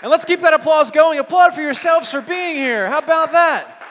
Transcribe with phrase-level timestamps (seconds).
[0.00, 1.18] And let's keep that applause going.
[1.18, 2.88] Applaud for yourselves for being here.
[2.88, 3.82] How about that?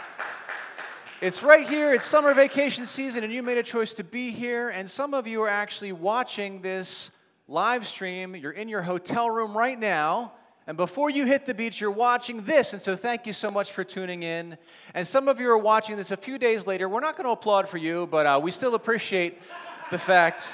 [1.20, 4.70] It's right here, it's summer vacation season, and you made a choice to be here.
[4.70, 7.12] And some of you are actually watching this
[7.50, 8.38] live stream.
[8.38, 10.32] You're in your hotel room right now.
[10.66, 12.72] And before you hit the beach, you're watching this.
[12.72, 14.58] And so thank you so much for tuning in.
[14.94, 16.88] And some of you are watching this a few days later.
[16.88, 19.40] We're not going to applaud for you, but uh, we still appreciate
[19.92, 20.54] the fact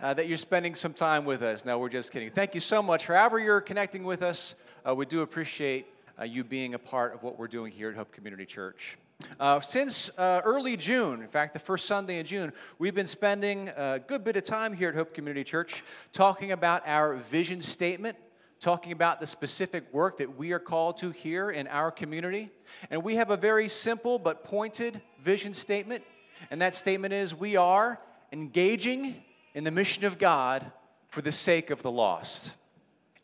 [0.00, 1.66] uh, that you're spending some time with us.
[1.66, 2.30] No, we're just kidding.
[2.30, 3.06] Thank you so much.
[3.06, 4.54] However, you're connecting with us
[4.86, 5.86] uh, we do appreciate
[6.18, 8.96] uh, you being a part of what we're doing here at Hope Community Church.
[9.40, 13.68] Uh, since uh, early June, in fact, the first Sunday in June, we've been spending
[13.70, 18.16] a good bit of time here at Hope Community Church talking about our vision statement,
[18.60, 22.50] talking about the specific work that we are called to here in our community.
[22.90, 26.04] And we have a very simple but pointed vision statement.
[26.50, 27.98] And that statement is we are
[28.32, 29.16] engaging
[29.54, 30.70] in the mission of God
[31.08, 32.52] for the sake of the lost.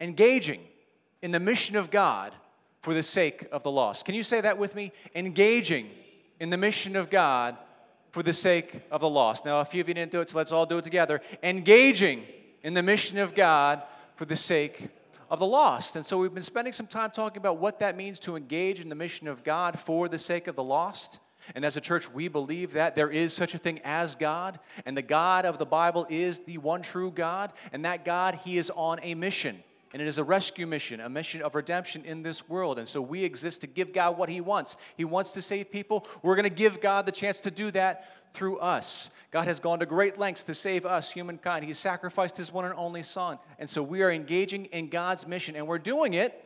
[0.00, 0.60] Engaging
[1.22, 2.34] in the mission of God
[2.82, 4.04] for the sake of the lost.
[4.04, 4.92] Can you say that with me?
[5.14, 5.88] Engaging
[6.40, 7.56] in the mission of God
[8.10, 9.44] for the sake of the lost.
[9.44, 11.20] Now, a few of you didn't do it, so let's all do it together.
[11.42, 12.24] Engaging
[12.62, 13.82] in the mission of God
[14.16, 14.88] for the sake
[15.30, 15.96] of the lost.
[15.96, 18.88] And so we've been spending some time talking about what that means to engage in
[18.88, 21.20] the mission of God for the sake of the lost.
[21.54, 24.96] And as a church, we believe that there is such a thing as God, and
[24.96, 28.70] the God of the Bible is the one true God, and that God, He is
[28.74, 29.62] on a mission.
[29.92, 32.78] And it is a rescue mission, a mission of redemption in this world.
[32.78, 34.76] And so we exist to give God what He wants.
[34.96, 36.06] He wants to save people.
[36.22, 39.10] We're going to give God the chance to do that through us.
[39.30, 41.64] God has gone to great lengths to save us, humankind.
[41.64, 43.38] He sacrificed His one and only Son.
[43.58, 46.42] And so we are engaging in God's mission, and we're doing it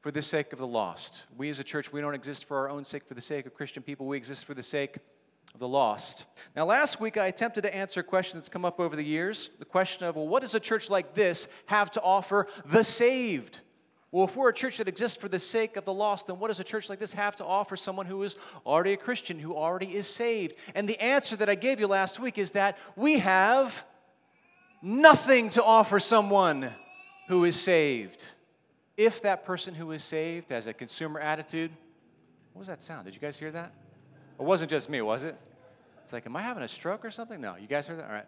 [0.00, 1.24] for the sake of the lost.
[1.36, 3.54] We as a church, we don't exist for our own sake, for the sake of
[3.54, 4.06] Christian people.
[4.06, 4.96] We exist for the sake
[5.58, 6.24] the lost.
[6.54, 9.50] Now, last week I attempted to answer a question that's come up over the years
[9.58, 13.60] the question of, well, what does a church like this have to offer the saved?
[14.12, 16.48] Well, if we're a church that exists for the sake of the lost, then what
[16.48, 18.34] does a church like this have to offer someone who is
[18.66, 20.54] already a Christian, who already is saved?
[20.74, 23.84] And the answer that I gave you last week is that we have
[24.82, 26.72] nothing to offer someone
[27.28, 28.26] who is saved.
[28.96, 31.70] If that person who is saved has a consumer attitude,
[32.52, 33.04] what was that sound?
[33.04, 33.72] Did you guys hear that?
[34.40, 35.36] It wasn't just me, was it?
[36.02, 37.38] It's like, am I having a stroke or something?
[37.38, 38.06] No, you guys heard that?
[38.06, 38.26] All right.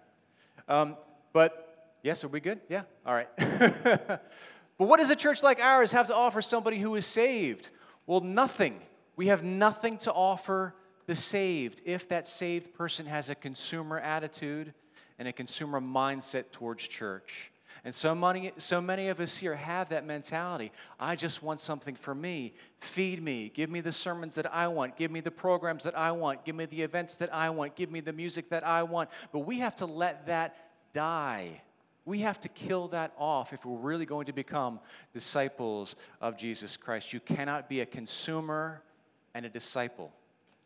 [0.68, 0.96] Um,
[1.32, 2.60] but, yes, are we good?
[2.68, 2.82] Yeah?
[3.06, 3.28] All right.
[3.38, 4.20] but
[4.76, 7.70] what does a church like ours have to offer somebody who is saved?
[8.06, 8.78] Well, nothing.
[9.16, 10.74] We have nothing to offer
[11.06, 14.74] the saved if that saved person has a consumer attitude
[15.18, 17.51] and a consumer mindset towards church.
[17.84, 20.70] And so many, so many of us here have that mentality.
[21.00, 22.54] I just want something for me.
[22.78, 23.50] Feed me.
[23.52, 24.96] Give me the sermons that I want.
[24.96, 26.44] Give me the programs that I want.
[26.44, 27.74] Give me the events that I want.
[27.74, 29.10] Give me the music that I want.
[29.32, 30.54] But we have to let that
[30.92, 31.60] die.
[32.04, 34.78] We have to kill that off if we're really going to become
[35.12, 37.12] disciples of Jesus Christ.
[37.12, 38.82] You cannot be a consumer
[39.34, 40.12] and a disciple.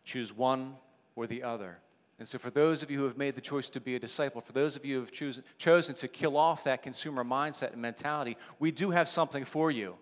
[0.05, 0.75] Choose one
[1.15, 1.79] or the other.
[2.19, 4.41] And so, for those of you who have made the choice to be a disciple,
[4.41, 7.83] for those of you who have choose, chosen to kill off that consumer mindset and
[7.83, 9.97] mentality, we do have something for you.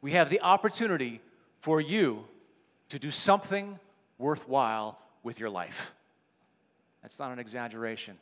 [0.00, 1.20] We have the opportunity
[1.60, 2.24] for you
[2.88, 3.78] to do something
[4.18, 5.92] worthwhile with your life.
[7.02, 8.16] That's not an exaggeration.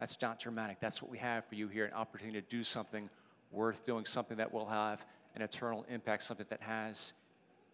[0.00, 0.78] That's not dramatic.
[0.80, 3.10] That's what we have for you here an opportunity to do something
[3.50, 5.04] worth doing, something that will have
[5.34, 7.12] an eternal impact, something that has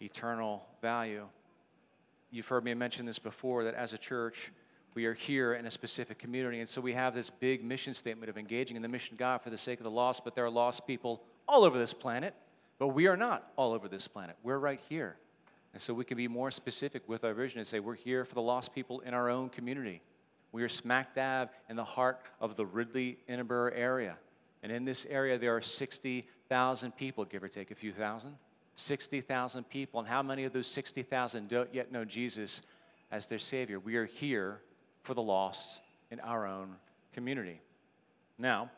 [0.00, 1.26] eternal value.
[2.30, 4.50] You've heard me mention this before that as a church,
[4.94, 6.60] we are here in a specific community.
[6.60, 9.42] And so we have this big mission statement of engaging in the mission of God
[9.42, 12.34] for the sake of the lost, but there are lost people all over this planet.
[12.78, 14.36] But we are not all over this planet.
[14.42, 15.16] We're right here.
[15.72, 18.34] And so we can be more specific with our vision and say we're here for
[18.34, 20.00] the lost people in our own community.
[20.52, 24.16] We are smack dab in the heart of the Ridley Interboro area.
[24.62, 28.36] And in this area, there are 60,000 people, give or take a few thousand.
[28.76, 29.98] 60,000 people.
[30.00, 32.62] And how many of those 60,000 don't yet know Jesus
[33.10, 33.80] as their Savior?
[33.80, 34.60] We are here
[35.04, 36.74] for the lost in our own
[37.12, 37.60] community.
[38.38, 38.70] Now,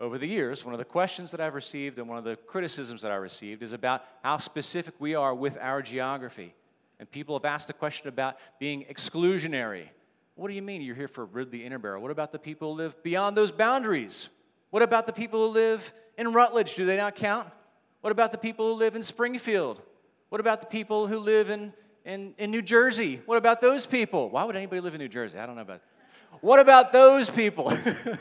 [0.00, 3.02] over the years, one of the questions that I've received and one of the criticisms
[3.02, 6.52] that I received is about how specific we are with our geography.
[6.98, 9.88] And people have asked the question about being exclusionary.
[10.34, 12.00] What do you mean you're here for Ridley Interboro?
[12.00, 14.28] What about the people who live beyond those boundaries?
[14.70, 16.74] What about the people who live in Rutledge?
[16.74, 17.48] Do they not count?
[18.00, 19.80] What about the people who live in Springfield?
[20.28, 21.72] What about the people who live in
[22.04, 23.20] in, in New Jersey.
[23.26, 24.30] What about those people?
[24.30, 25.38] Why would anybody live in New Jersey?
[25.38, 26.38] I don't know about that.
[26.40, 27.72] What about those people?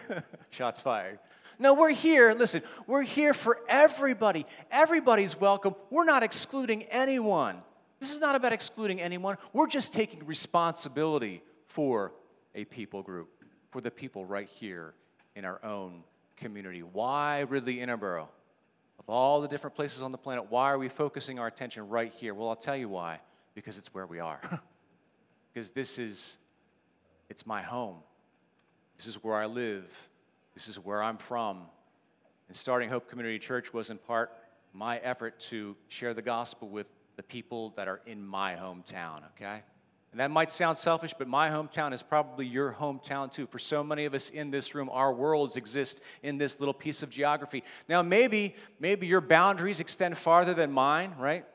[0.52, 1.20] Shots fired.
[1.60, 2.34] No, we're here.
[2.34, 4.46] Listen, we're here for everybody.
[4.72, 5.76] Everybody's welcome.
[5.90, 7.58] We're not excluding anyone.
[8.00, 9.38] This is not about excluding anyone.
[9.52, 12.14] We're just taking responsibility for
[12.56, 13.30] a people group,
[13.72, 14.94] for the people right here
[15.36, 16.04] in our own
[16.38, 16.82] community.
[16.82, 18.28] Why Ridley Interboro?
[19.00, 22.14] Of all the different places on the planet, why are we focusing our attention right
[22.16, 22.34] here?
[22.34, 23.20] Well, I'll tell you why.
[23.56, 24.42] Because it's where we are.
[25.54, 26.38] because this is,
[27.30, 27.98] it's my home.
[28.98, 29.86] This is where I live.
[30.54, 31.64] This is where I'm from.
[32.48, 34.32] And starting Hope Community Church was in part
[34.74, 39.62] my effort to share the gospel with the people that are in my hometown, okay?
[40.12, 43.48] And that might sound selfish, but my hometown is probably your hometown too.
[43.48, 47.02] For so many of us in this room, our worlds exist in this little piece
[47.02, 47.64] of geography.
[47.90, 51.46] Now, maybe, maybe your boundaries extend farther than mine, right?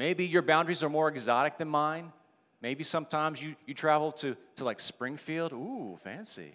[0.00, 2.10] Maybe your boundaries are more exotic than mine.
[2.62, 5.52] Maybe sometimes you, you travel to, to like Springfield.
[5.52, 6.54] Ooh, fancy.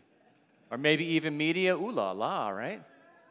[0.71, 1.77] Or maybe even Media.
[1.77, 2.81] Ooh la la, right?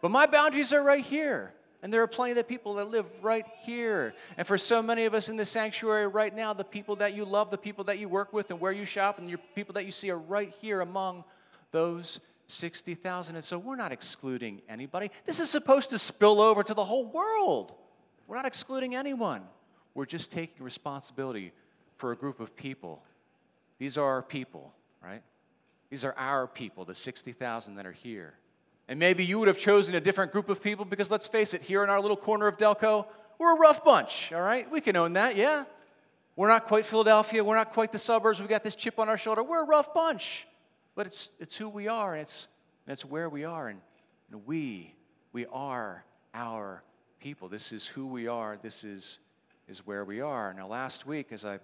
[0.00, 1.52] But my boundaries are right here.
[1.82, 4.14] And there are plenty of people that live right here.
[4.37, 7.25] And for so many of us in the sanctuary right now, the people that you
[7.25, 9.84] love, the people that you work with, and where you shop, and your people that
[9.84, 11.25] you see are right here among
[11.72, 13.34] those 60,000.
[13.34, 15.10] And so we're not excluding anybody.
[15.26, 17.72] This is supposed to spill over to the whole world.
[18.28, 19.43] We're not excluding anyone.
[19.94, 21.52] We're just taking responsibility
[21.96, 23.02] for a group of people.
[23.79, 25.23] These are our people, right?
[25.91, 28.35] These are our people, the 60,000 that are here.
[28.88, 31.62] And maybe you would have chosen a different group of people because let's face it,
[31.62, 33.06] here in our little corner of Delco,
[33.38, 34.70] we're a rough bunch, all right?
[34.70, 35.64] We can own that, yeah?
[36.37, 37.44] We're not quite Philadelphia.
[37.44, 38.41] We're not quite the suburbs.
[38.41, 39.43] We got this chip on our shoulder.
[39.43, 40.46] We're a rough bunch.
[40.94, 42.49] But it's, it's who we are, and it's,
[42.87, 43.69] and it's where we are.
[43.69, 43.81] And,
[44.31, 44.94] and we,
[45.32, 46.05] we are
[46.35, 46.82] our
[47.20, 47.49] people.
[47.49, 48.58] This is who we are.
[48.62, 49.19] This is,
[49.69, 50.52] is where we are.
[50.55, 51.58] Now, last week, as I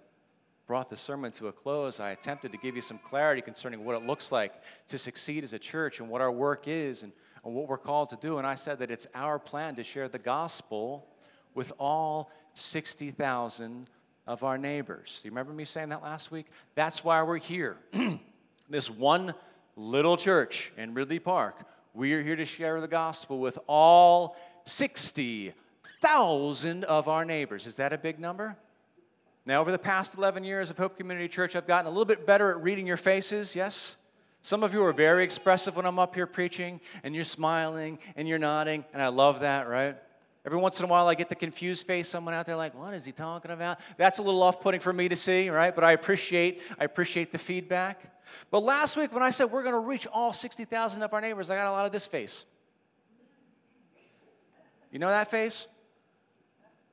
[0.67, 3.95] brought the sermon to a close, I attempted to give you some clarity concerning what
[3.95, 4.53] it looks like
[4.87, 7.11] to succeed as a church and what our work is and,
[7.43, 8.37] and what we're called to do.
[8.37, 11.07] And I said that it's our plan to share the gospel
[11.53, 13.89] with all 60,000
[14.27, 15.19] of our neighbors.
[15.21, 16.47] Do you remember me saying that last week?
[16.75, 17.77] That's why we're here.
[18.69, 19.33] this one
[19.75, 21.65] little church in Ridley Park.
[21.93, 25.53] We are here to share the gospel with all 60,000
[26.03, 27.67] of our neighbors.
[27.67, 28.55] Is that a big number?
[29.45, 32.27] Now, over the past 11 years of Hope Community Church, I've gotten a little bit
[32.27, 33.95] better at reading your faces, yes?
[34.43, 38.27] Some of you are very expressive when I'm up here preaching, and you're smiling and
[38.27, 39.95] you're nodding, and I love that, right?
[40.45, 42.95] Every once in a while, I get the confused face, someone out there like, what
[42.95, 43.79] is he talking about?
[43.97, 45.73] That's a little off putting for me to see, right?
[45.73, 48.01] But I appreciate, I appreciate the feedback.
[48.49, 51.51] But last week, when I said we're going to reach all 60,000 of our neighbors,
[51.51, 52.45] I got a lot of this face.
[54.91, 55.67] You know that face?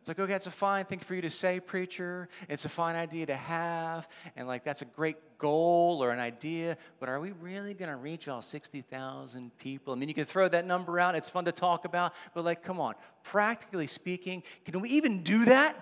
[0.08, 2.31] It's like, okay, it's a fine thing for you to say, preacher.
[2.49, 4.08] It's a fine idea to have.
[4.37, 6.78] And like, that's a great goal or an idea.
[6.99, 9.93] But are we really going to reach all 60,000 people?
[9.93, 11.14] I mean, you can throw that number out.
[11.14, 12.14] It's fun to talk about.
[12.32, 12.94] But like, come on.
[13.22, 15.78] Practically speaking, can we even do that?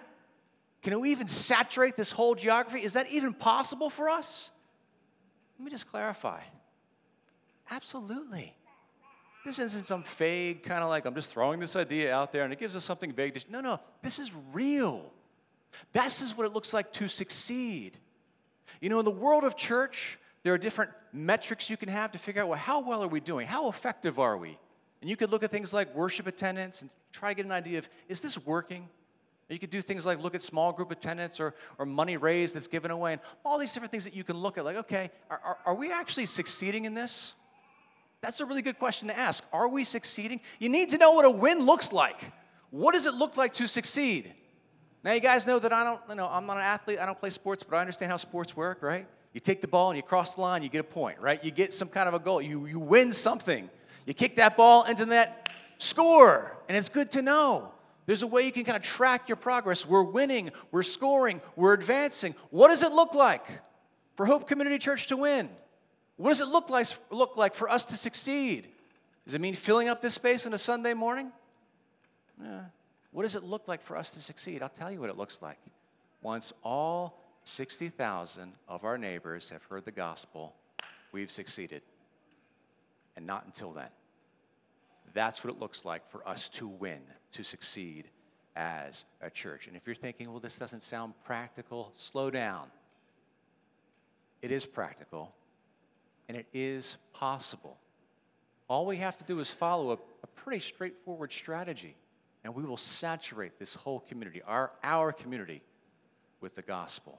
[0.83, 2.83] Can we even saturate this whole geography?
[2.83, 4.51] Is that even possible for us?
[5.57, 6.41] Let me just clarify.
[7.71, 8.57] Absolutely.
[9.47, 12.53] This isn't some vague kind of like, I'm just throwing this idea out there and
[12.53, 13.35] it gives us something vague.
[13.35, 15.13] To, no, no, this is real.
[15.93, 17.97] This is what it looks like to succeed.
[18.81, 22.19] You know, in the world of church, there are different metrics you can have to
[22.19, 23.47] figure out, well, how well are we doing?
[23.47, 24.59] How effective are we?
[25.01, 27.79] And you could look at things like worship attendance and try to get an idea
[27.79, 28.89] of, is this working?
[29.49, 32.67] You could do things like look at small group attendance or, or money raised that's
[32.67, 35.41] given away and all these different things that you can look at, like, okay, are,
[35.45, 37.37] are, are we actually succeeding in this?
[38.21, 39.45] That's a really good question to ask.
[39.53, 40.41] Are we succeeding?
[40.59, 42.33] You need to know what a win looks like.
[42.71, 44.35] What does it look like to succeed?
[45.05, 47.19] Now, you guys know that I don't, you know, I'm not an athlete, I don't
[47.19, 49.07] play sports, but I understand how sports work, right?
[49.33, 51.43] You take the ball and you cross the line, you get a point, right?
[51.45, 53.71] You get some kind of a goal, you, you win something.
[54.05, 57.71] You kick that ball into that score, and it's good to know.
[58.07, 59.87] There's a way you can kind of track your progress.
[59.87, 62.35] We're winning, we're scoring, we're advancing.
[62.51, 63.47] What does it look like
[64.17, 65.49] for Hope Community Church to win?
[66.17, 68.69] What does it look like, look like for us to succeed?
[69.25, 71.31] Does it mean filling up this space on a Sunday morning?
[73.13, 74.63] What does it look like for us to succeed?
[74.63, 75.59] I'll tell you what it looks like.
[76.23, 80.55] Once all 60,000 of our neighbors have heard the gospel,
[81.13, 81.83] we've succeeded.
[83.17, 83.89] And not until then.
[85.15, 87.01] That's what it looks like for us to win,
[87.33, 88.05] to succeed
[88.55, 89.67] as a church.
[89.67, 92.67] And if you're thinking, well, this doesn't sound practical, slow down.
[94.43, 95.35] It is practical,
[96.29, 97.77] and it is possible.
[98.69, 101.97] All we have to do is follow a, a pretty straightforward strategy,
[102.45, 105.63] and we will saturate this whole community, our, our community,
[106.41, 107.19] with the gospel.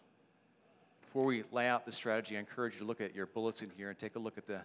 [1.01, 3.89] Before we lay out the strategy, I encourage you to look at your bulletin here
[3.89, 4.61] and take a look at the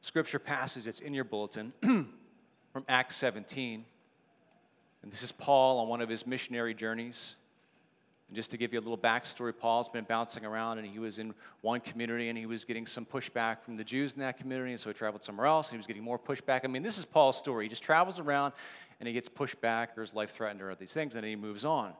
[0.00, 3.84] scripture passage that's in your bulletin from Acts 17.
[5.02, 7.36] And this is Paul on one of his missionary journeys.
[8.28, 11.18] And just to give you a little backstory, Paul's been bouncing around and he was
[11.18, 14.72] in one community and he was getting some pushback from the Jews in that community,
[14.72, 16.60] and so he traveled somewhere else and he was getting more pushback.
[16.64, 17.66] I mean, this is Paul's story.
[17.66, 18.52] He just travels around
[19.00, 21.64] and he gets pushback or his life threatened or these things, and then he moves
[21.64, 21.92] on.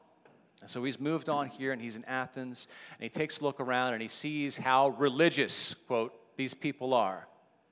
[0.61, 3.61] And so he's moved on here and he's in Athens and he takes a look
[3.61, 7.29] around and he sees how religious, quote, these people are.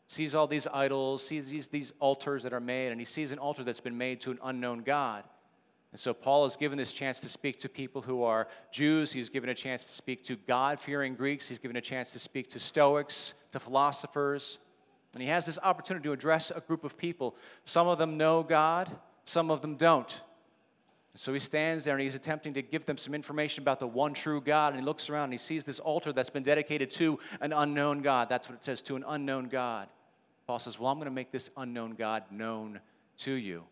[0.08, 3.38] Sees all these idols, sees these, these altars that are made, and he sees an
[3.38, 5.24] altar that's been made to an unknown God.
[5.92, 9.12] And so Paul is given this chance to speak to people who are Jews.
[9.12, 11.46] He's given a chance to speak to God fearing Greeks.
[11.48, 14.58] He's given a chance to speak to Stoics, to philosophers.
[15.12, 17.36] And he has this opportunity to address a group of people.
[17.64, 18.90] Some of them know God,
[19.26, 20.10] some of them don't.
[21.12, 23.86] And so he stands there and he's attempting to give them some information about the
[23.86, 24.72] one true God.
[24.72, 28.00] And he looks around and he sees this altar that's been dedicated to an unknown
[28.00, 28.30] God.
[28.30, 29.88] That's what it says, to an unknown God.
[30.46, 32.80] Paul says, Well, I'm going to make this unknown God known
[33.18, 33.64] to you.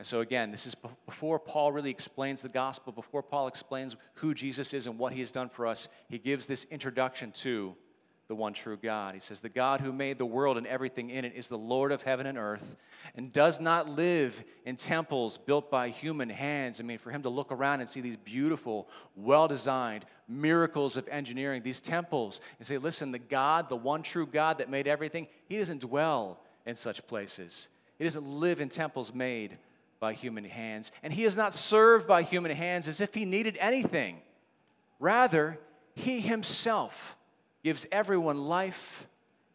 [0.00, 4.32] And so, again, this is before Paul really explains the gospel, before Paul explains who
[4.32, 7.74] Jesus is and what he has done for us, he gives this introduction to
[8.26, 9.12] the one true God.
[9.12, 11.92] He says, The God who made the world and everything in it is the Lord
[11.92, 12.76] of heaven and earth
[13.14, 16.80] and does not live in temples built by human hands.
[16.80, 21.06] I mean, for him to look around and see these beautiful, well designed miracles of
[21.08, 25.26] engineering, these temples, and say, Listen, the God, the one true God that made everything,
[25.46, 27.68] he doesn't dwell in such places.
[27.98, 29.58] He doesn't live in temples made
[30.00, 33.56] by human hands, and he is not served by human hands as if he needed
[33.60, 34.18] anything.
[34.98, 35.58] Rather,
[35.94, 37.16] he himself
[37.62, 39.06] gives everyone life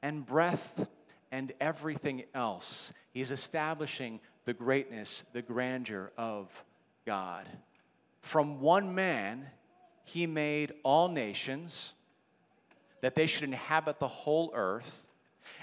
[0.04, 0.88] and breath
[1.32, 2.94] and everything else.
[3.12, 6.48] He is establishing the greatness, the grandeur of
[7.06, 7.48] God.
[8.22, 9.48] From one man,
[10.04, 11.94] he made all nations
[13.02, 15.05] that they should inhabit the whole earth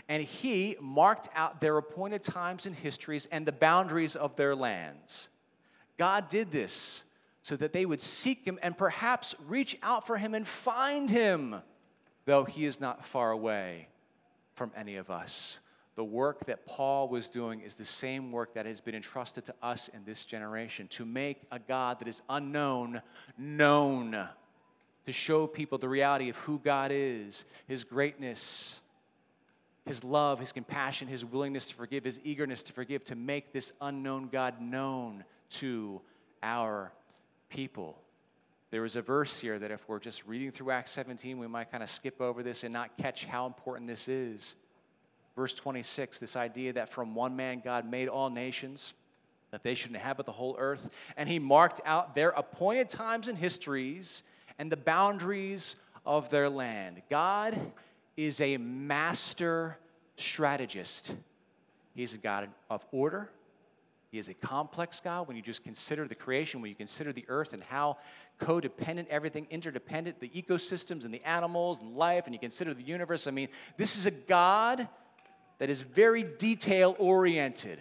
[0.09, 5.29] and he marked out their appointed times and histories and the boundaries of their lands.
[5.99, 7.05] God did this
[7.43, 11.57] so that they would seek him and perhaps reach out for him and find him,
[12.25, 13.89] though he is not far away
[14.55, 15.61] from any of us.
[15.95, 19.55] The work that Paul was doing is the same work that has been entrusted to
[19.63, 23.03] us in this generation to make a God that is unknown
[23.37, 24.29] known,
[25.05, 28.81] to show people the reality of who God is, his greatness,
[29.85, 33.73] his love, his compassion, his willingness to forgive, his eagerness to forgive, to make this
[33.81, 36.01] unknown God known to
[36.43, 36.93] our
[37.49, 37.99] people.
[38.71, 41.71] There is a verse here that if we're just reading through Acts 17, we might
[41.71, 44.55] kind of skip over this and not catch how important this is.
[45.37, 48.95] Verse 26, this idea that from one man God made all nations,
[49.51, 53.37] that they should inhabit the whole earth, and he marked out their appointed times and
[53.37, 54.23] histories
[54.59, 57.03] and the boundaries of their land.
[57.11, 57.59] God
[58.27, 59.79] is a master
[60.17, 61.15] strategist.
[61.95, 63.31] He's a God of order.
[64.11, 65.27] He is a complex God.
[65.27, 67.97] When you just consider the creation, when you consider the earth and how
[68.41, 73.27] codependent everything, interdependent, the ecosystems and the animals and life, and you consider the universe,
[73.27, 73.49] I mean,
[73.79, 74.87] this is a God
[75.59, 77.81] that is very detail oriented,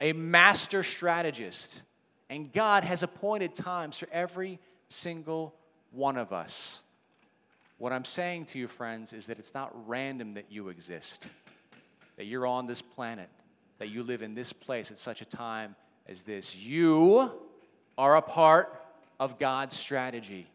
[0.00, 1.82] a master strategist.
[2.28, 4.58] And God has appointed times for every
[4.88, 5.54] single
[5.92, 6.80] one of us.
[7.80, 11.28] What I'm saying to you, friends, is that it's not random that you exist,
[12.18, 13.30] that you're on this planet,
[13.78, 15.74] that you live in this place at such a time
[16.06, 16.54] as this.
[16.54, 17.32] You
[17.96, 18.84] are a part
[19.18, 20.46] of God's strategy.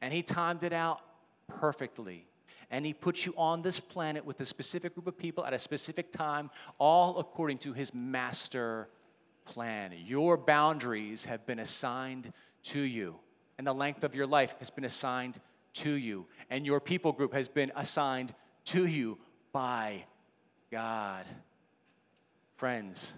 [0.00, 1.02] And He timed it out
[1.48, 2.24] perfectly.
[2.70, 5.58] And He put you on this planet with a specific group of people at a
[5.58, 8.88] specific time, all according to His master
[9.44, 9.92] plan.
[10.06, 13.16] Your boundaries have been assigned to you,
[13.58, 15.38] and the length of your life has been assigned
[15.74, 18.34] to you, and your people group has been assigned
[18.66, 19.18] to you
[19.52, 20.04] by
[20.70, 21.24] God.
[22.56, 23.12] Friends,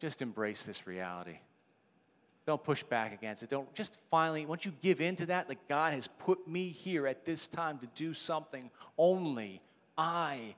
[0.00, 1.38] just embrace this reality.
[2.46, 3.50] Don't push back against it.
[3.50, 7.06] Don't just finally, once you give in to that, like God has put me here
[7.06, 9.60] at this time to do something only
[9.98, 10.54] I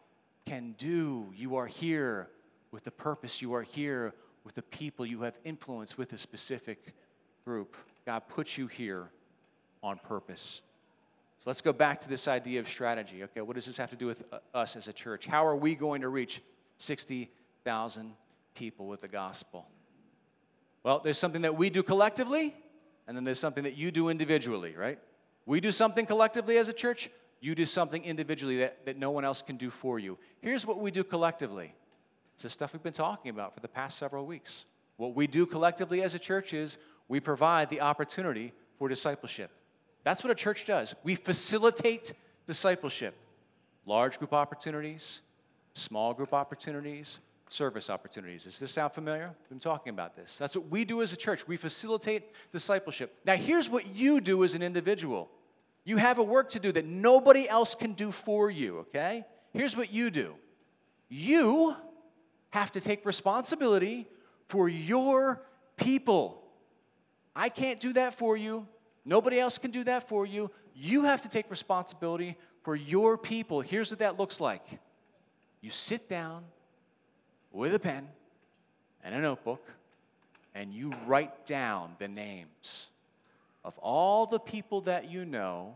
[0.46, 1.26] can do.
[1.36, 2.28] You are here
[2.70, 3.42] with the purpose.
[3.42, 6.94] You are here with the people you have influence with a specific
[7.44, 7.76] group.
[8.06, 9.10] God put you here
[9.82, 10.60] on purpose.
[11.42, 13.24] So let's go back to this idea of strategy.
[13.24, 15.26] Okay, what does this have to do with uh, us as a church?
[15.26, 16.40] How are we going to reach
[16.76, 18.12] 60,000
[18.54, 19.66] people with the gospel?
[20.84, 22.54] Well, there's something that we do collectively,
[23.08, 25.00] and then there's something that you do individually, right?
[25.44, 29.24] We do something collectively as a church, you do something individually that, that no one
[29.24, 30.18] else can do for you.
[30.42, 31.74] Here's what we do collectively
[32.34, 34.64] it's the stuff we've been talking about for the past several weeks.
[34.96, 36.76] What we do collectively as a church is
[37.08, 39.50] we provide the opportunity for discipleship.
[40.04, 40.94] That's what a church does.
[41.04, 42.14] We facilitate
[42.46, 43.14] discipleship,
[43.86, 45.20] large group opportunities,
[45.74, 47.18] small group opportunities,
[47.48, 48.44] service opportunities.
[48.44, 49.26] Does this sound familiar?
[49.42, 50.36] We've been talking about this.
[50.38, 51.46] That's what we do as a church.
[51.46, 53.14] We facilitate discipleship.
[53.24, 55.30] Now, here's what you do as an individual
[55.84, 59.24] you have a work to do that nobody else can do for you, okay?
[59.52, 60.34] Here's what you do
[61.08, 61.74] you
[62.50, 64.08] have to take responsibility
[64.48, 65.42] for your
[65.76, 66.42] people.
[67.34, 68.66] I can't do that for you.
[69.04, 70.50] Nobody else can do that for you.
[70.74, 73.60] You have to take responsibility for your people.
[73.60, 74.62] Here's what that looks like
[75.60, 76.44] you sit down
[77.52, 78.08] with a pen
[79.04, 79.72] and a notebook
[80.54, 82.88] and you write down the names
[83.64, 85.74] of all the people that you know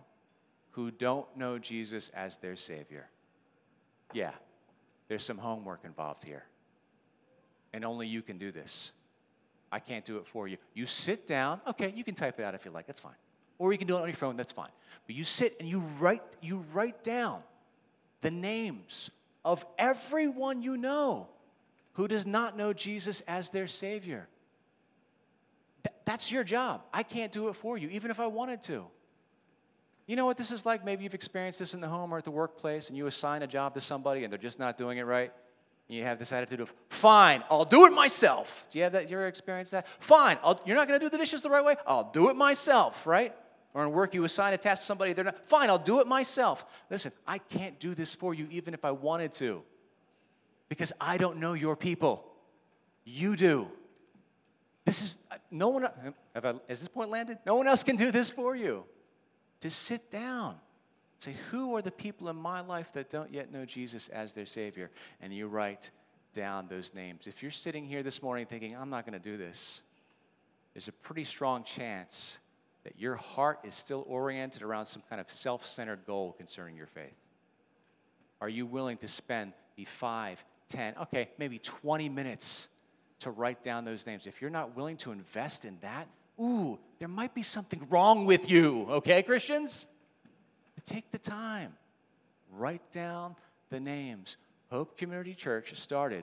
[0.73, 3.09] who don't know Jesus as their Savior.
[4.13, 4.33] Yeah,
[5.09, 6.45] there's some homework involved here.
[7.73, 8.93] And only you can do this.
[9.73, 10.57] I can't do it for you.
[10.75, 13.15] You sit down, okay, you can type it out if you like, that's fine.
[13.59, 14.71] Or you can do it on your phone, that's fine.
[15.07, 17.43] But you sit and you write, you write down
[18.23, 19.11] the names
[19.45, 21.29] of everyone you know
[21.95, 24.29] who does not know Jesus as their Savior.
[25.83, 26.83] Th- that's your job.
[26.93, 28.85] I can't do it for you, even if I wanted to.
[30.07, 30.85] You know what this is like?
[30.85, 33.47] Maybe you've experienced this in the home or at the workplace, and you assign a
[33.47, 35.33] job to somebody and they're just not doing it right.
[35.89, 38.67] You have this attitude of, fine, I'll do it myself.
[38.71, 39.09] Do you have that?
[39.09, 39.87] You ever experienced that?
[40.01, 41.77] Fine, I'll, you're not going to do the dishes the right way?
[41.87, 43.33] I'll do it myself, right?
[43.73, 46.09] Or in work, you assign a task to somebody, they're not, fine, I'll do it
[46.09, 46.65] myself.
[46.91, 49.63] Listen, I can't do this for you even if I wanted to
[50.69, 52.25] because I don't know your people.
[53.05, 53.69] You do.
[54.85, 55.91] This is, uh, no one, uh,
[56.35, 57.39] have I, has this point landed?
[57.47, 58.85] No one else can do this for you.
[59.61, 60.57] Just sit down.
[61.19, 64.47] Say, who are the people in my life that don't yet know Jesus as their
[64.47, 64.91] Savior?
[65.21, 65.91] And you write
[66.35, 67.27] down those names.
[67.27, 69.83] If you're sitting here this morning thinking, I'm not going to do this,
[70.75, 72.39] there's a pretty strong chance
[72.85, 76.87] that your heart is still oriented around some kind of self centered goal concerning your
[76.87, 77.17] faith.
[78.41, 82.69] Are you willing to spend the five, 10, okay, maybe 20 minutes
[83.21, 84.27] to write down those names.
[84.27, 86.07] If you're not willing to invest in that,
[86.41, 89.87] ooh, there might be something wrong with you, okay, Christians?
[90.85, 91.73] Take the time,
[92.53, 93.35] write down
[93.71, 94.37] the names.
[94.71, 96.23] Hope Community Church started,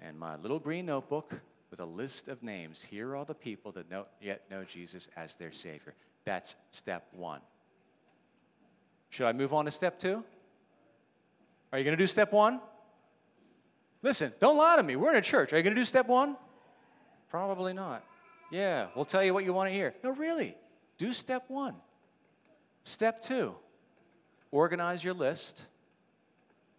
[0.00, 1.32] and my little green notebook
[1.70, 2.82] with a list of names.
[2.82, 5.94] Here are all the people that don't yet know Jesus as their Savior.
[6.24, 7.40] That's step one.
[9.10, 10.24] Should I move on to step two?
[11.72, 12.60] Are you going to do step one?
[14.02, 14.96] Listen, don't lie to me.
[14.96, 15.52] We're in a church.
[15.52, 16.36] Are you going to do step one?
[17.30, 18.02] Probably not.
[18.50, 19.94] Yeah, we'll tell you what you want to hear.
[20.02, 20.56] No, really.
[20.96, 21.74] Do step one.
[22.88, 23.54] Step two
[24.50, 25.62] organize your list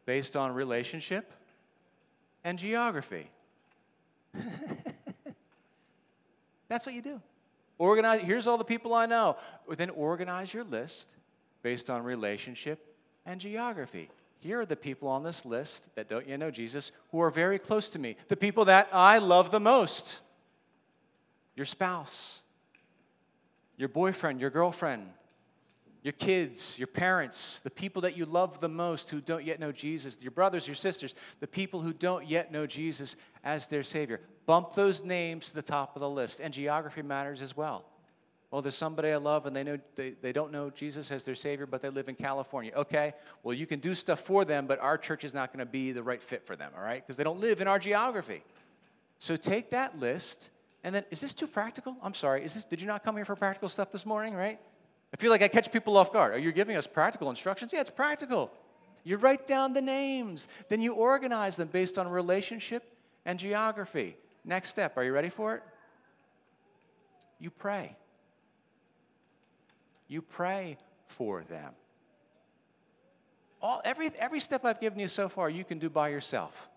[0.08, 1.32] based on relationship
[2.44, 3.30] and geography.
[6.68, 7.22] That's what you do.
[7.78, 9.38] Organize, here's all the people I know.
[9.78, 11.14] Then organize your list
[11.62, 12.96] based on relationship
[13.28, 14.10] and geography.
[14.40, 17.60] Here are the people on this list that don't yet know Jesus who are very
[17.60, 20.22] close to me, the people that I love the most
[21.56, 22.40] your spouse,
[23.78, 25.04] your boyfriend, your girlfriend,
[26.02, 29.72] your kids, your parents, the people that you love the most who don't yet know
[29.72, 34.22] Jesus, your brothers, your sisters, the people who don't yet know Jesus as their Savior.
[34.46, 36.40] Bump those names to the top of the list.
[36.40, 37.86] And geography matters as well.
[38.50, 41.36] Well, there's somebody I love and they, know, they, they don't know Jesus as their
[41.36, 42.72] Savior, but they live in California.
[42.76, 45.72] Okay, well, you can do stuff for them, but our church is not going to
[45.72, 47.06] be the right fit for them, all right?
[47.06, 48.42] Because they don't live in our geography.
[49.20, 50.50] So take that list,
[50.84, 51.96] and then, is this too practical?
[52.02, 52.44] I'm sorry.
[52.44, 54.60] Is this, did you not come here for practical stuff this morning, right?
[55.14, 56.34] I feel like I catch people off guard.
[56.34, 57.74] Are you giving us practical instructions?
[57.74, 58.52] Yeah, it's practical.
[59.04, 62.84] You write down the names, then you organize them based on relationship
[63.26, 64.16] and geography.
[64.46, 65.64] Next step, are you ready for it?
[67.40, 67.96] You pray
[70.10, 70.76] you pray
[71.08, 71.72] for them.
[73.62, 76.70] All, every, every step I've given you so far, you can do by yourself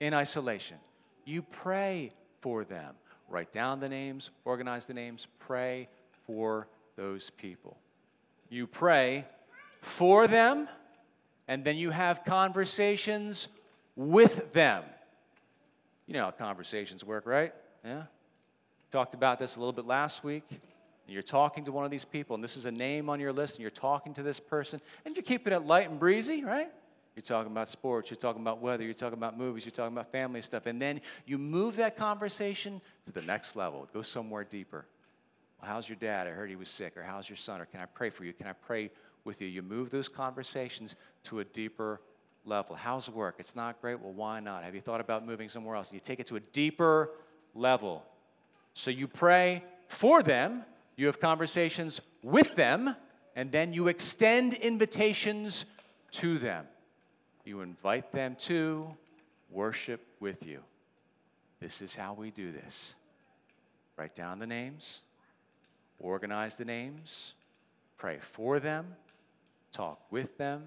[0.00, 0.76] in isolation.
[1.24, 2.94] You pray for them.
[3.28, 5.88] Write down the names, organize the names, pray
[6.26, 7.76] for those people.
[8.48, 9.24] You pray
[9.80, 10.68] for them,
[11.48, 13.48] and then you have conversations
[13.96, 14.84] with them.
[16.06, 17.52] You know how conversations work, right?
[17.84, 18.04] Yeah?
[18.90, 20.44] Talked about this a little bit last week
[21.06, 23.54] you're talking to one of these people, and this is a name on your list,
[23.54, 26.70] and you're talking to this person, and you're keeping it light and breezy, right?
[27.14, 30.10] You're talking about sports, you're talking about weather, you're talking about movies, you're talking about
[30.10, 33.86] family stuff, and then you move that conversation to the next level.
[33.92, 34.86] Go somewhere deeper.
[35.64, 36.26] How's your dad?
[36.26, 36.96] I heard he was sick.
[36.96, 37.60] Or how's your son?
[37.60, 38.32] Or can I pray for you?
[38.32, 38.90] Can I pray
[39.24, 39.48] with you?
[39.48, 42.00] You move those conversations to a deeper
[42.44, 42.76] level.
[42.76, 43.36] How's work?
[43.38, 44.00] It's not great.
[44.00, 44.64] Well, why not?
[44.64, 45.88] Have you thought about moving somewhere else?
[45.88, 47.10] And you take it to a deeper
[47.54, 48.04] level.
[48.74, 50.64] So you pray for them
[50.96, 52.94] you have conversations with them,
[53.34, 55.64] and then you extend invitations
[56.12, 56.66] to them.
[57.44, 58.88] You invite them to
[59.50, 60.60] worship with you.
[61.60, 62.94] This is how we do this.
[63.96, 65.00] Write down the names,
[66.04, 67.32] organize the names,
[67.96, 68.86] pray for them,
[69.72, 70.62] talk with them,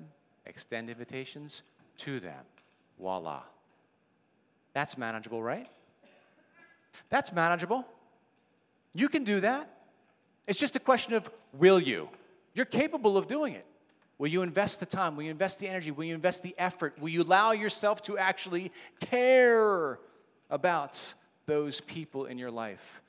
[0.46, 1.62] extend invitations
[2.00, 2.44] to them.
[3.00, 3.42] Voila.
[4.74, 5.68] That's manageable, right?
[7.10, 7.86] That's manageable.
[8.94, 9.70] You can do that.
[10.48, 12.10] It's just a question of will you?
[12.54, 13.66] You're capable of doing it.
[14.18, 15.16] Will you invest the time?
[15.16, 15.92] Will you invest the energy?
[15.92, 16.98] Will you invest the effort?
[17.00, 20.00] Will you allow yourself to actually care
[20.50, 21.14] about
[21.46, 23.02] those people in your life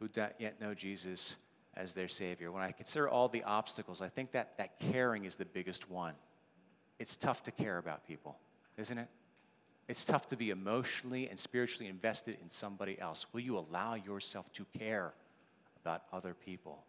[0.00, 1.36] who don't yet know Jesus
[1.76, 2.50] as their Savior?
[2.52, 6.14] When I consider all the obstacles, I think that that caring is the biggest one.
[6.98, 8.38] It's tough to care about people,
[8.78, 9.08] isn't it?
[9.88, 13.26] It's tough to be emotionally and spiritually invested in somebody else.
[13.32, 15.12] Will you allow yourself to care
[15.84, 16.82] about other people?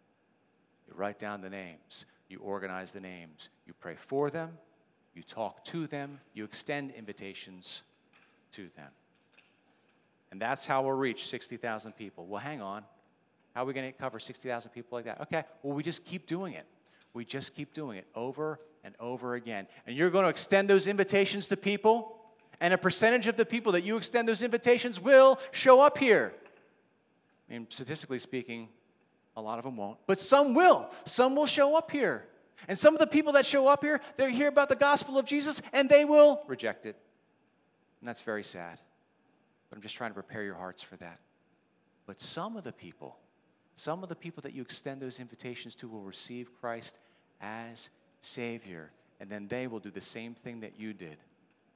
[0.88, 4.50] You write down the names, you organize the names, you pray for them,
[5.14, 7.82] you talk to them, you extend invitations
[8.52, 8.90] to them.
[10.30, 12.26] And that's how we'll reach 60,000 people.
[12.26, 12.84] Well, hang on.
[13.54, 15.20] How are we going to cover 60,000 people like that?
[15.22, 16.66] Okay, well, we just keep doing it.
[17.12, 19.66] We just keep doing it over and over again.
[19.86, 22.16] And you're going to extend those invitations to people,
[22.60, 26.32] and a percentage of the people that you extend those invitations will show up here.
[27.48, 28.68] I mean, statistically speaking,
[29.36, 30.90] a lot of them won't, but some will.
[31.04, 32.26] Some will show up here.
[32.66, 35.24] And some of the people that show up here, they hear about the gospel of
[35.24, 36.96] Jesus and they will reject it.
[38.00, 38.80] And that's very sad.
[39.70, 41.20] But I'm just trying to prepare your hearts for that.
[42.06, 43.16] But some of the people,
[43.78, 46.98] some of the people that you extend those invitations to will receive Christ
[47.40, 48.90] as Savior.
[49.20, 51.16] And then they will do the same thing that you did.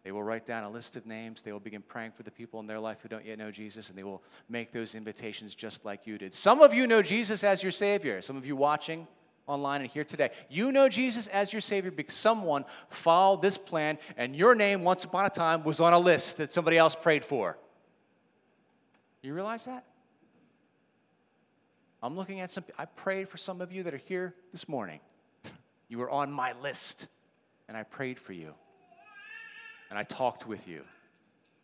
[0.03, 1.43] They will write down a list of names.
[1.43, 3.88] They will begin praying for the people in their life who don't yet know Jesus,
[3.88, 6.35] and they will make those invitations just like you did.
[6.35, 8.21] Some of you know Jesus as your Savior.
[8.21, 9.07] Some of you watching
[9.47, 13.97] online and here today, you know Jesus as your Savior because someone followed this plan,
[14.17, 17.25] and your name once upon a time was on a list that somebody else prayed
[17.25, 17.57] for.
[19.23, 19.85] You realize that?
[22.03, 25.01] I'm looking at some, I prayed for some of you that are here this morning.
[25.88, 27.09] You were on my list,
[27.69, 28.55] and I prayed for you
[29.93, 30.85] and I talked with you,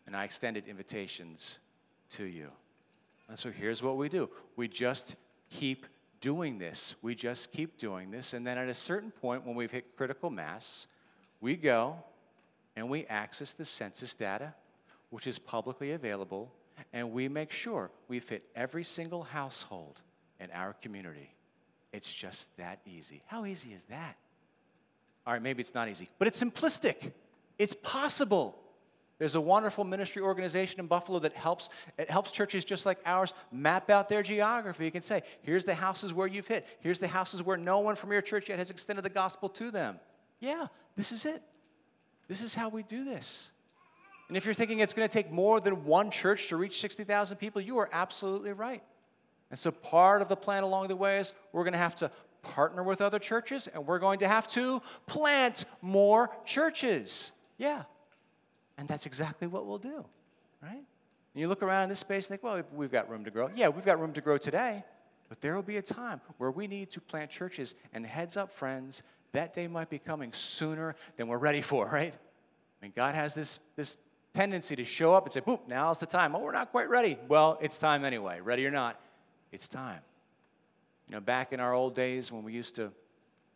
[0.06, 1.60] and I extended invitations
[2.10, 2.48] to you.
[3.26, 5.14] And so here's what we do we just
[5.48, 5.86] keep
[6.20, 6.94] doing this.
[7.00, 8.34] We just keep doing this.
[8.34, 10.88] And then at a certain point, when we've hit critical mass,
[11.40, 11.96] we go
[12.76, 14.52] and we access the census data,
[15.08, 16.52] which is publicly available,
[16.92, 20.02] and we make sure we fit every single household
[20.40, 21.30] in our community.
[21.92, 23.22] It's just that easy.
[23.26, 24.16] How easy is that?
[25.26, 27.12] All right, maybe it's not easy, but it's simplistic.
[27.58, 28.58] It's possible.
[29.18, 33.34] There's a wonderful ministry organization in Buffalo that helps, it helps churches just like ours
[33.50, 34.84] map out their geography.
[34.84, 36.66] You can say, here's the houses where you've hit.
[36.80, 39.72] Here's the houses where no one from your church yet has extended the gospel to
[39.72, 39.98] them.
[40.38, 41.42] Yeah, this is it.
[42.28, 43.50] This is how we do this.
[44.28, 47.38] And if you're thinking it's going to take more than one church to reach 60,000
[47.38, 48.82] people, you are absolutely right.
[49.50, 52.10] And so part of the plan along the way is we're going to have to
[52.42, 57.32] partner with other churches and we're going to have to plant more churches.
[57.56, 57.82] Yeah.
[58.76, 60.04] And that's exactly what we'll do,
[60.62, 60.72] right?
[60.74, 63.50] And you look around in this space and think, well, we've got room to grow.
[63.54, 64.84] Yeah, we've got room to grow today,
[65.28, 67.74] but there will be a time where we need to plant churches.
[67.92, 72.14] And heads up, friends, that day might be coming sooner than we're ready for, right?
[72.14, 73.96] I mean, God has this, this
[74.32, 76.36] tendency to show up and say, boop, now's the time.
[76.36, 77.18] Oh, we're not quite ready.
[77.28, 78.40] Well, it's time anyway.
[78.40, 79.00] Ready or not,
[79.52, 80.00] it's time.
[81.08, 82.92] You know, back in our old days when we used to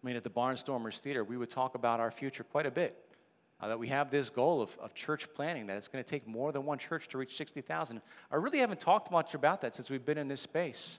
[0.03, 2.97] I mean, at the Barnstormers Theater, we would talk about our future quite a bit
[3.61, 6.27] uh, that we have this goal of, of church planting, that it's going to take
[6.27, 8.01] more than one church to reach 60,000.
[8.31, 10.99] I really haven't talked much about that since we've been in this space.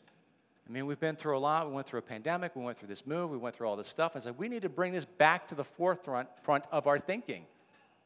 [0.67, 1.67] I mean, we've been through a lot.
[1.67, 2.55] We went through a pandemic.
[2.55, 3.29] We went through this move.
[3.29, 4.15] We went through all this stuff.
[4.15, 7.45] And so we need to bring this back to the forefront front of our thinking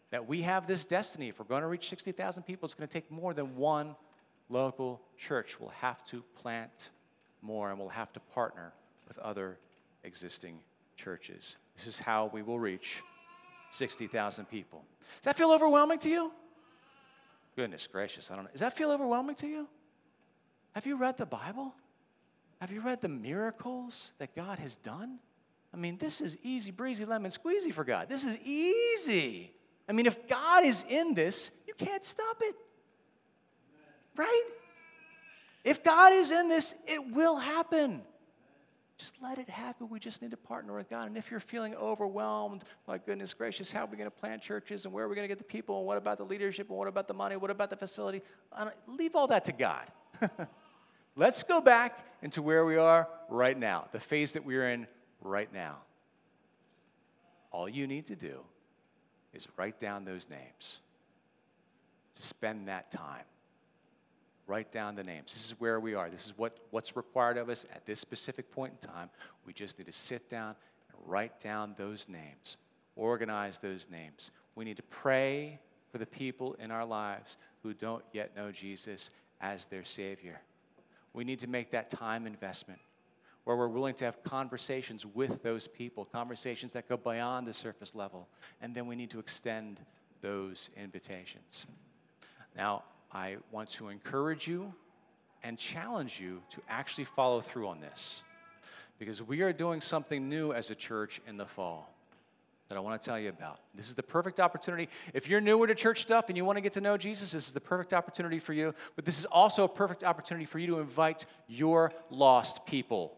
[0.09, 1.29] that we have this destiny.
[1.29, 3.95] If we're going to reach 60,000 people, it's going to take more than one
[4.49, 5.59] local church.
[5.59, 6.89] We'll have to plant
[7.41, 8.73] more and we'll have to partner
[9.07, 9.57] with other
[10.03, 10.59] existing
[10.95, 11.57] churches.
[11.75, 13.03] This is how we will reach
[13.71, 14.83] 60,000 people.
[15.17, 16.31] Does that feel overwhelming to you?
[17.55, 18.51] Goodness gracious, I don't know.
[18.51, 19.67] Does that feel overwhelming to you?
[20.73, 21.73] Have you read the Bible?
[22.61, 25.19] Have you read the miracles that God has done?
[25.73, 28.09] I mean, this is easy breezy lemon squeezy for God.
[28.09, 29.53] This is easy.
[29.87, 32.55] I mean, if God is in this, you can't stop it.
[34.17, 34.43] Right?
[35.63, 38.01] If God is in this, it will happen.
[38.97, 39.89] Just let it happen.
[39.89, 41.07] We just need to partner with God.
[41.07, 44.85] And if you're feeling overwhelmed, my goodness gracious, how are we going to plant churches
[44.85, 46.77] and where are we going to get the people and what about the leadership and
[46.77, 47.35] what about the money?
[47.37, 48.23] What about the facility?
[48.87, 49.85] Leave all that to God.
[51.15, 54.87] Let's go back into where we are right now, the phase that we're in
[55.21, 55.77] right now.
[57.51, 58.39] All you need to do
[59.33, 60.79] is write down those names.
[62.15, 63.25] to spend that time.
[64.47, 65.33] Write down the names.
[65.33, 66.09] This is where we are.
[66.09, 69.09] This is what, what's required of us at this specific point in time.
[69.45, 70.55] We just need to sit down
[70.89, 72.55] and write down those names,
[72.95, 74.31] organize those names.
[74.55, 75.59] We need to pray
[75.91, 79.09] for the people in our lives who don't yet know Jesus
[79.41, 80.39] as their Savior.
[81.13, 82.79] We need to make that time investment
[83.43, 87.95] where we're willing to have conversations with those people, conversations that go beyond the surface
[87.95, 88.27] level,
[88.61, 89.79] and then we need to extend
[90.21, 91.65] those invitations.
[92.57, 94.73] Now, I want to encourage you
[95.43, 98.21] and challenge you to actually follow through on this
[98.99, 101.93] because we are doing something new as a church in the fall
[102.69, 103.59] that I want to tell you about.
[103.75, 104.89] This is the perfect opportunity.
[105.13, 107.47] If you're newer to church stuff and you want to get to know Jesus, this
[107.47, 108.73] is the perfect opportunity for you.
[108.95, 113.15] But this is also a perfect opportunity for you to invite your lost people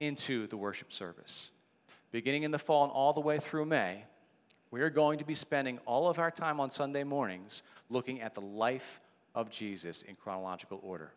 [0.00, 1.50] into the worship service.
[2.12, 4.04] Beginning in the fall and all the way through May,
[4.70, 8.34] we are going to be spending all of our time on Sunday mornings looking at
[8.34, 9.00] the life
[9.34, 11.12] of Jesus in chronological order.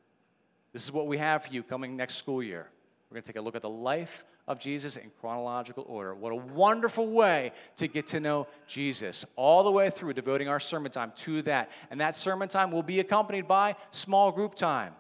[0.74, 2.68] This is what we have for you coming next school year.
[3.10, 6.14] We're going to take a look at the life of Jesus in chronological order.
[6.14, 10.60] What a wonderful way to get to know Jesus, all the way through, devoting our
[10.60, 11.72] sermon time to that.
[11.90, 14.94] And that sermon time will be accompanied by small group time.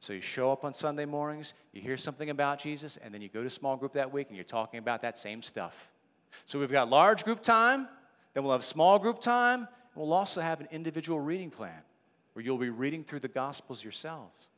[0.00, 3.28] So you show up on Sunday mornings, you hear something about Jesus, and then you
[3.28, 5.74] go to small group that week and you're talking about that same stuff.
[6.44, 7.88] So we've got large group time,
[8.34, 11.80] then we'll have small group time, and we'll also have an individual reading plan
[12.34, 14.48] where you'll be reading through the Gospels yourselves.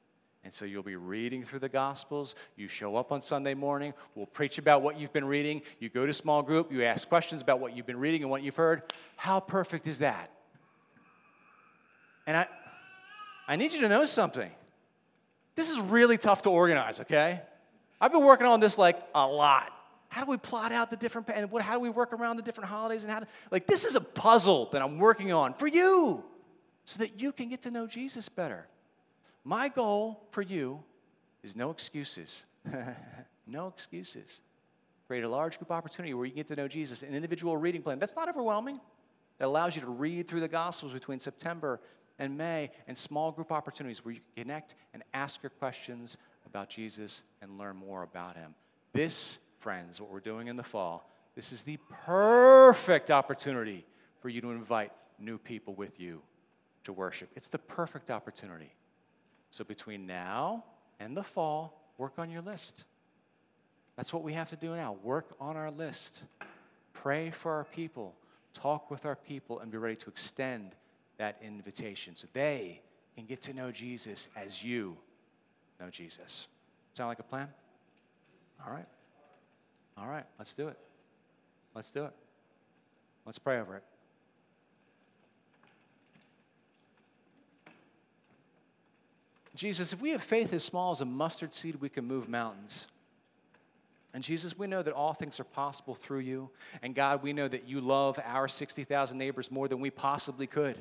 [0.44, 2.34] And so you'll be reading through the Gospels.
[2.56, 3.92] You show up on Sunday morning.
[4.14, 5.60] We'll preach about what you've been reading.
[5.80, 6.72] You go to small group.
[6.72, 8.82] You ask questions about what you've been reading and what you've heard.
[9.16, 10.30] How perfect is that?
[12.26, 12.46] And I,
[13.46, 14.50] I need you to know something.
[15.54, 17.40] This is really tough to organize, okay?
[18.00, 19.72] I've been working on this like a lot.
[20.08, 21.62] How do we plot out the different and what?
[21.62, 23.20] How do we work around the different holidays and how?
[23.20, 26.22] To, like this is a puzzle that I'm working on for you
[26.86, 28.64] so that you can get to know Jesus better.
[29.44, 30.82] My goal for you
[31.42, 32.44] is no excuses.
[33.46, 34.40] no excuses.
[35.08, 37.98] Create a large group opportunity where you get to know Jesus, an individual reading plan.
[37.98, 38.80] That's not overwhelming.
[39.38, 41.80] That allows you to read through the Gospels between September
[42.18, 47.22] and May, and small group opportunities where you connect and ask your questions about Jesus
[47.42, 48.54] and learn more about him.
[48.94, 53.84] This, friends, what we're doing in the fall, this is the perfect opportunity
[54.22, 56.22] for you to invite new people with you
[56.86, 57.28] to worship.
[57.36, 58.72] It's the perfect opportunity.
[59.50, 60.64] So between now
[60.98, 62.84] and the fall, work on your list.
[63.96, 64.96] That's what we have to do now.
[65.02, 66.22] Work on our list.
[66.92, 68.14] Pray for our people.
[68.54, 70.72] Talk with our people and be ready to extend
[71.18, 72.80] that invitation so they
[73.14, 74.96] can get to know Jesus as you
[75.80, 76.46] know Jesus.
[76.94, 77.48] Sound like a plan?
[78.66, 78.86] All right.
[79.98, 80.78] All right, let's do it.
[81.74, 82.12] Let's do it.
[83.24, 83.84] Let's pray over it.
[89.56, 92.86] Jesus, if we have faith as small as a mustard seed, we can move mountains.
[94.12, 96.48] And Jesus, we know that all things are possible through you.
[96.82, 100.76] And God, we know that you love our 60,000 neighbors more than we possibly could.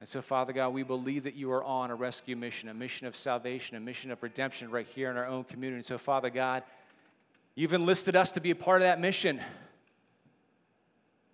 [0.00, 3.06] And so, Father God, we believe that you are on a rescue mission, a mission
[3.06, 5.76] of salvation, a mission of redemption right here in our own community.
[5.76, 6.62] And so, Father God,
[7.54, 9.40] you've enlisted us to be a part of that mission.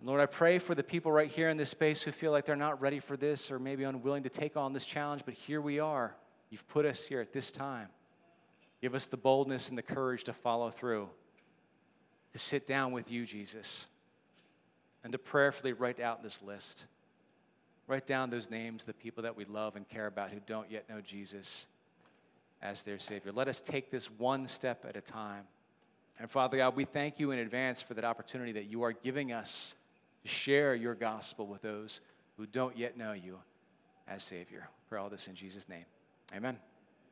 [0.03, 2.55] Lord, I pray for the people right here in this space who feel like they're
[2.55, 5.79] not ready for this or maybe unwilling to take on this challenge, but here we
[5.79, 6.15] are.
[6.49, 7.87] You've put us here at this time.
[8.81, 11.09] Give us the boldness and the courage to follow through,
[12.33, 13.87] to sit down with you, Jesus,
[15.03, 16.85] and to prayerfully write out this list.
[17.87, 20.87] Write down those names, the people that we love and care about who don't yet
[20.89, 21.65] know Jesus
[22.61, 23.31] as their Savior.
[23.31, 25.43] Let us take this one step at a time.
[26.19, 29.31] And Father God, we thank you in advance for that opportunity that you are giving
[29.31, 29.73] us
[30.27, 32.01] share your gospel with those
[32.37, 33.37] who don't yet know you
[34.07, 34.69] as Savior.
[34.89, 35.85] Pray all this in Jesus' name.
[36.35, 36.57] Amen.